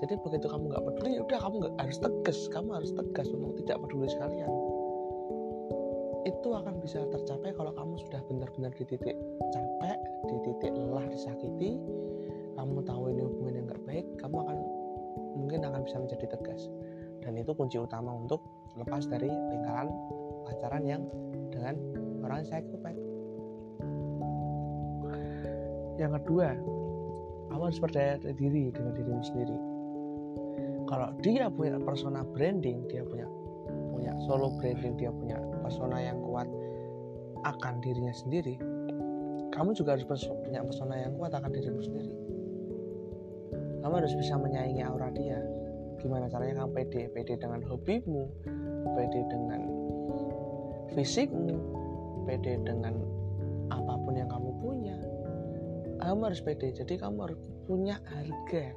[0.00, 3.52] Jadi begitu kamu nggak peduli ya udah kamu nggak harus tegas kamu harus tegas untuk
[3.60, 4.48] tidak peduli sekalian
[6.28, 9.16] itu akan bisa tercapai kalau kamu sudah benar-benar di titik
[9.52, 11.80] capek di titik lelah disakiti.
[12.58, 14.56] Kamu tahu ini hubungan yang nggak baik kamu akan
[15.38, 16.68] mungkin akan bisa menjadi tegas.
[17.20, 18.44] Dan itu kunci utama untuk
[18.76, 19.88] lepas dari lingkaran
[20.44, 21.02] pacaran yang
[21.52, 21.76] dengan
[22.24, 22.96] orang psikopat
[26.00, 26.56] yang kedua
[27.52, 29.56] kamu harus percaya diri dengan dirimu sendiri.
[30.88, 33.28] Kalau dia punya persona branding dia punya
[33.92, 35.36] punya solo branding dia punya
[35.70, 36.50] persona yang kuat
[37.46, 38.58] akan dirinya sendiri
[39.50, 40.06] kamu juga harus
[40.46, 42.14] punya persona yang kuat akan dirimu sendiri.
[43.82, 45.42] Kamu harus bisa menyaingi aura dia.
[46.00, 48.24] Gimana caranya kamu pede pede dengan hobimu
[48.96, 49.60] pede dengan
[50.96, 51.60] fisikmu
[52.24, 52.96] pede dengan
[53.68, 54.96] apa pun yang kamu punya.
[56.00, 58.72] Kamu harus pede jadi kamu harus punya harga.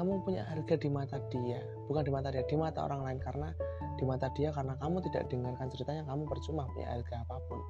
[0.00, 1.60] Kamu punya harga di mata dia
[1.92, 3.48] bukan di mata dia di mata orang lain karena
[3.96, 7.60] di mata dia karena kamu tidak dengarkan ceritanya kamu percuma punya harga apa pun.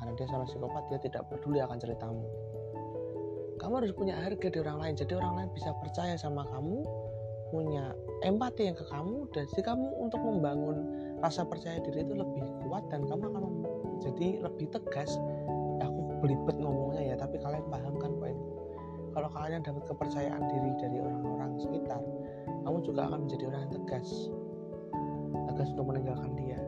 [0.00, 2.24] Karena dia seorang psikopat dia tidak peduli akan ceritamu.
[3.60, 6.80] Kamu harus punya harga di orang lain jadi orang lain bisa percaya sama kamu
[7.50, 7.92] punya
[8.24, 10.86] empati yang ke kamu dan jadi kamu untuk membangun
[11.18, 13.44] rasa percaya diri itu lebih kuat dan kamu akan
[14.00, 15.18] jadi lebih tegas.
[15.82, 18.60] Ya, aku belibet ngomongnya ya tapi kalian paham kan poinku
[19.10, 22.00] kalau kalian dapat kepercayaan diri dari orang-orang sekitar
[22.62, 24.08] kamu juga akan menjadi orang yang tegas
[25.50, 26.60] tegas untuk meninggalkan dia.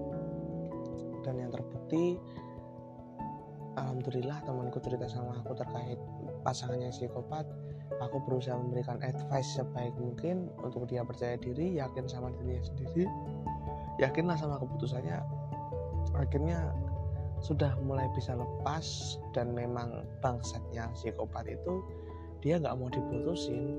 [1.22, 2.18] Dan yang terbukti
[3.72, 5.96] Alhamdulillah temanku cerita sama aku terkait
[6.44, 7.48] pasangannya psikopat.
[8.04, 13.08] Aku berusaha memberikan advice sebaik mungkin untuk dia percaya diri yakin sama dirinya sendiri.
[13.96, 15.16] Yakinlah sama keputusannya.
[16.12, 16.72] Akhirnya
[17.40, 21.82] sudah mulai bisa lepas dan memang bangsatnya psikopat itu
[22.38, 23.78] dia nggak mau diputusin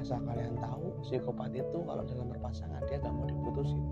[0.00, 3.82] asal kalian tahu psikopat itu kalau dalam berpasangan dia nggak mau diputusin.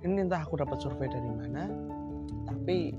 [0.00, 1.68] Ini entah aku dapat survei dari mana
[2.48, 2.96] tapi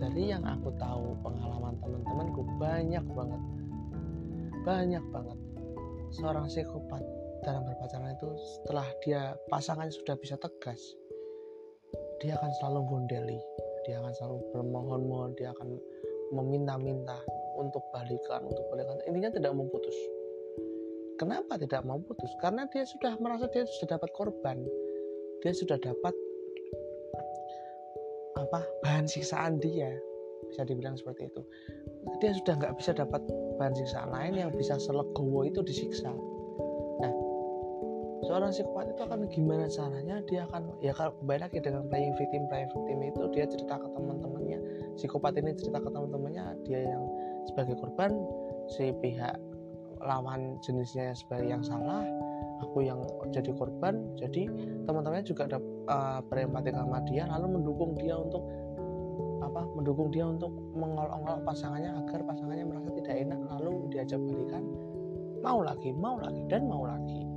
[0.00, 3.42] dari yang aku tahu pengalaman teman-temanku banyak banget.
[4.64, 5.38] Banyak banget.
[6.08, 7.04] Seorang psikopat
[7.42, 10.80] dalam berpacaran itu setelah dia pasangannya sudah bisa tegas
[12.18, 13.38] dia akan selalu gondeli
[13.86, 15.78] dia akan selalu bermohon-mohon dia akan
[16.34, 17.16] meminta-minta
[17.58, 19.02] untuk balikan untuk balikan.
[19.10, 19.94] Intinya tidak memutus
[21.18, 22.30] kenapa tidak mau putus?
[22.38, 24.62] Karena dia sudah merasa dia sudah dapat korban.
[25.42, 26.14] Dia sudah dapat
[28.38, 29.90] apa bahan siksaan dia.
[30.48, 31.42] Bisa dibilang seperti itu.
[32.22, 33.20] Dia sudah nggak bisa dapat
[33.58, 36.14] bahan siksaan lain yang bisa selegowo itu disiksa
[38.28, 42.44] seorang psikopat itu akan gimana caranya dia akan ya kalau kembali lagi dengan playing victim
[42.52, 44.60] playing victim itu dia cerita ke teman-temannya.
[45.00, 47.08] Psikopat ini cerita ke teman-temannya dia yang
[47.48, 48.12] sebagai korban
[48.68, 49.40] si pihak
[50.04, 52.04] lawan jenisnya sebagai yang salah
[52.60, 53.00] aku yang
[53.32, 54.12] jadi korban.
[54.20, 54.44] Jadi
[54.84, 58.44] teman-temannya juga ada uh, berempati sama dia lalu mendukung dia untuk
[59.40, 64.68] apa mendukung dia untuk mengolok-olok pasangannya agar pasangannya merasa tidak enak lalu diajak balikan.
[65.40, 67.27] Mau lagi mau lagi dan mau lagi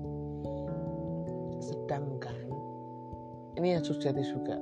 [1.62, 2.36] sedangkan
[3.60, 4.58] ini yang sujati juga.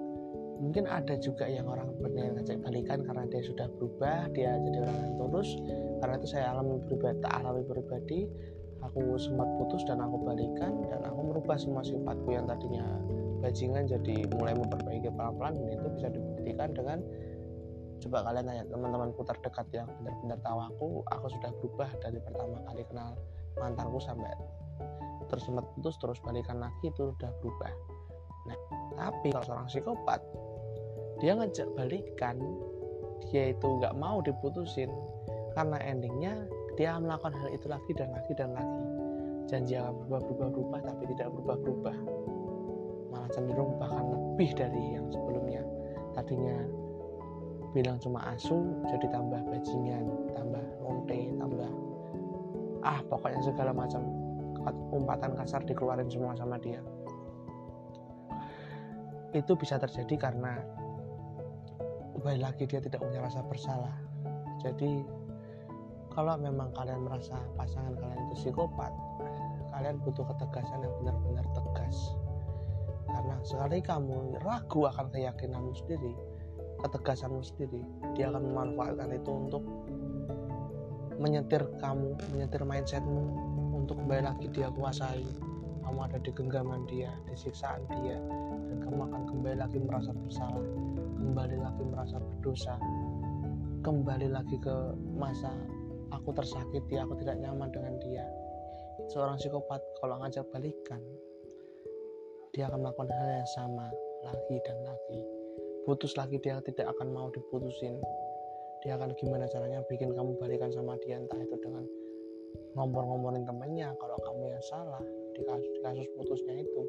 [0.59, 4.97] Mungkin ada juga yang orang benar ngajak balikan karena dia sudah berubah dia jadi orang
[5.07, 5.49] yang tulus.
[6.03, 8.27] Karena itu saya alami pribadi alami pribadi.
[8.79, 12.83] Aku sempat putus dan aku balikan dan aku merubah semua sifatku yang tadinya
[13.43, 15.55] bajingan jadi mulai memperbaiki pelan-pelan.
[15.55, 16.99] Dan itu bisa dibuktikan dengan
[17.99, 22.83] coba kalian tanya teman-temanku terdekat yang benar-benar tahu aku aku sudah berubah dari pertama kali
[22.87, 23.11] kenal
[23.59, 24.31] mantanku sampai
[25.29, 27.71] terus sempat putus terus balikan lagi itu udah berubah.
[28.49, 28.57] Nah
[28.97, 30.21] tapi kalau seorang psikopat
[31.21, 32.37] dia ngejak balikan
[33.29, 34.89] dia itu nggak mau diputusin
[35.53, 36.33] karena endingnya
[36.79, 38.83] dia melakukan hal itu lagi dan lagi dan lagi.
[39.49, 41.97] Janji akan berubah berubah berubah tapi tidak berubah berubah
[43.09, 45.65] malah cenderung bahkan lebih dari yang sebelumnya.
[46.13, 46.79] Tadinya
[47.73, 51.71] bilang cuma asu jadi tambah bajingan tambah lonte tambah
[52.81, 54.01] ah pokoknya segala macam
[54.67, 56.81] umpatan kasar dikeluarin semua sama dia.
[59.31, 60.57] Itu bisa terjadi karena
[62.17, 63.95] kembali lagi dia tidak punya rasa bersalah.
[64.59, 65.05] Jadi
[66.11, 68.91] kalau memang kalian merasa pasangan kalian itu psikopat
[69.69, 71.97] kalian butuh ketegasan yang benar-benar tegas.
[73.09, 76.13] Karena sekali kamu ragu akan keyakinanmu sendiri
[76.79, 77.83] ketegasanmu sendiri
[78.15, 79.63] dia akan memanfaatkan itu untuk
[81.19, 83.48] menyetir kamu menyetir mindsetmu
[83.89, 85.25] untuk kembali lagi dia kuasai.
[85.81, 88.21] Kamu ada di genggaman dia di siksaan dia
[88.69, 90.69] dan kamu akan kembali lagi merasa bersalah.
[91.17, 92.77] Kembali lagi merasa berdosa.
[93.81, 95.49] Kembali lagi ke masa
[96.13, 98.29] aku tersakiti aku tidak nyaman dengan dia.
[99.09, 101.01] Seorang psikopat kalau ngajak balikan
[102.53, 103.89] dia akan melakukan hal yang sama
[104.21, 105.25] lagi dan lagi.
[105.89, 107.97] Putus lagi dia tidak akan mau diputusin.
[108.85, 111.89] Dia akan gimana caranya bikin kamu balikan sama dia entah itu dengan
[112.77, 115.01] ngompor-ngomporin temennya kalau kamu yang salah
[115.33, 116.81] di kasus, di kasus putusnya itu.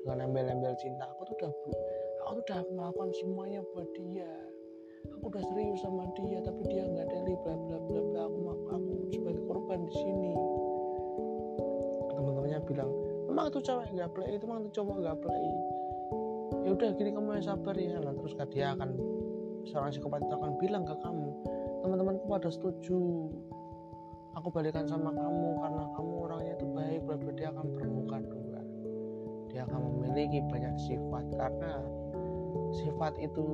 [0.00, 1.52] Dengan embel-embel cinta aku tuh udah
[2.24, 4.32] aku tuh udah melakukan semuanya buat dia.
[5.16, 8.20] Aku udah serius sama dia tapi dia nggak dari bla bla bla bla.
[8.26, 8.38] Aku
[8.72, 10.32] aku sebagai korban di sini.
[12.16, 12.90] Teman-temannya bilang
[13.28, 15.46] emang itu cewek nggak play itu emang itu cowok nggak play
[16.66, 17.96] ya udah gini kamu yang sabar ya.
[18.02, 18.90] Nah, terus dia akan
[19.64, 21.28] seorang psikopat itu akan bilang ke kamu
[21.80, 23.28] teman-temanku pada setuju
[24.40, 28.60] aku balikan sama kamu karena kamu orangnya itu baik berarti dia akan bermuka dua.
[29.52, 31.84] Dia akan memiliki banyak sifat karena
[32.72, 33.44] sifat itu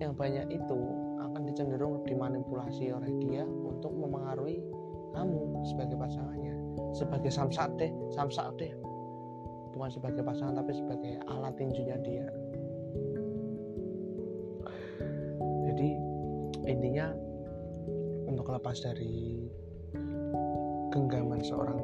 [0.00, 0.80] yang banyak itu
[1.20, 4.64] akan dicenderung dimanipulasi oleh dia untuk memengaruhi
[5.12, 6.56] kamu sebagai pasangannya.
[6.96, 7.76] Sebagai samsak
[8.56, 8.72] deh.
[9.76, 12.26] Bukan sebagai pasangan tapi sebagai alat tinjunya dia.
[15.68, 15.88] Jadi
[16.72, 17.12] intinya
[18.26, 19.44] untuk lepas dari
[20.90, 21.80] genggaman seorang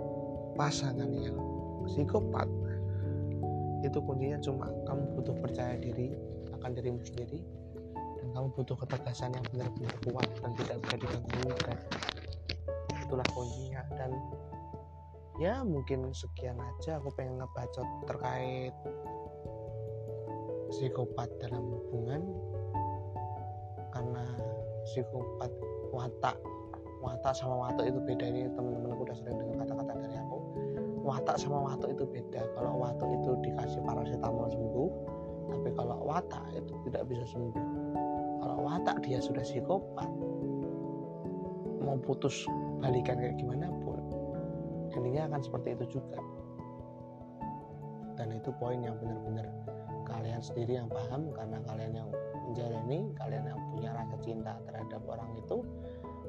[0.58, 1.38] pasangan yang
[1.86, 2.50] psikopat
[3.86, 6.14] itu kuncinya cuma kamu butuh percaya diri
[6.58, 7.38] akan dirimu sendiri
[8.36, 11.78] kamu butuh ketegasan yang benar-benar kuat dan tidak bisa diganggu dan
[13.06, 13.80] itulah kuncinya.
[13.96, 14.10] Dan
[15.40, 18.74] ya mungkin sekian aja aku pengen ngebacot terkait
[20.68, 22.22] psikopat dalam hubungan.
[23.94, 24.24] Karena
[24.84, 25.52] psikopat
[25.96, 26.36] watak
[27.06, 28.26] watak sama watak itu beda.
[28.26, 30.38] Ini teman-teman aku udah sering dengar kata-kata dari aku.
[31.06, 32.42] Watak sama watak itu beda.
[32.58, 34.90] Kalau watak itu dikasih paracetamol sembuh
[35.46, 37.66] tapi kalau watak itu tidak bisa sembuh.
[38.42, 40.10] Kalau watak dia sudah psikopat
[41.86, 42.42] mau putus
[42.82, 44.02] balikan kayak gimana pun
[44.90, 46.18] intinya akan seperti itu juga.
[48.18, 49.46] Dan itu poin yang benar-benar
[50.08, 52.08] kalian sendiri yang paham karena kalian yang
[52.46, 55.66] menjalani kalian yang punya rasa cinta terhadap orang itu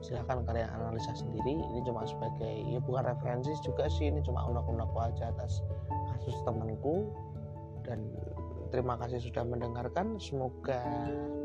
[0.01, 1.57] silahkan kalian analisa sendiri.
[1.57, 5.61] Ini cuma sebagai ya bukan referensi juga sih ini cuma unek-unek aja atas
[6.13, 7.09] kasus temanku.
[7.87, 8.03] Dan
[8.69, 10.19] terima kasih sudah mendengarkan.
[10.19, 10.81] Semoga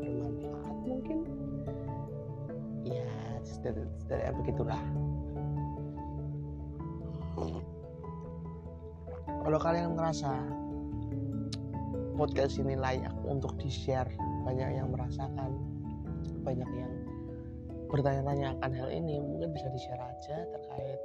[0.01, 1.19] bermanfaat mungkin.
[2.83, 3.07] Ya
[3.63, 3.83] dari,
[4.43, 4.81] begitulah.
[9.43, 10.39] Kalau kalian merasa
[12.15, 14.07] podcast ini layak untuk di share
[14.47, 15.51] banyak yang merasakan
[16.45, 16.92] banyak yang
[17.93, 20.99] bertanya-tanya akan hal ini mungkin bisa di share aja terkait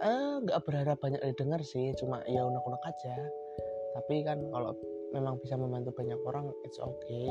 [0.00, 3.16] eh nggak berharap banyak didengar sih cuma ya unek-unek aja.
[3.92, 4.72] Tapi kan kalau
[5.12, 7.28] memang bisa membantu banyak orang it's okay.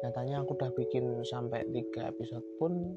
[0.00, 2.96] Nyatanya aku udah bikin sampai tiga episode pun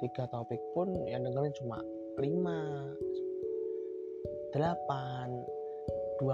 [0.00, 1.78] tiga topik pun yang dengerin cuma
[2.16, 2.24] 5
[4.52, 4.56] 8
[6.20, 6.28] 20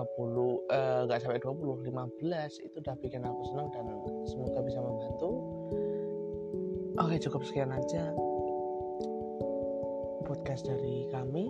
[0.74, 3.86] eh, nggak sampai 20 15 itu udah bikin aku senang dan
[4.26, 5.30] semoga bisa membantu
[6.98, 8.12] oke cukup sekian aja.
[10.26, 11.48] Podcast dari kami.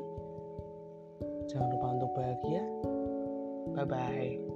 [1.48, 2.62] Jangan lupa untuk bahagia.
[3.74, 4.48] Bye bye